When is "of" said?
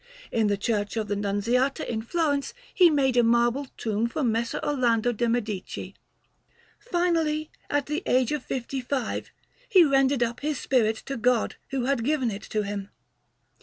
0.97-1.09, 8.31-8.41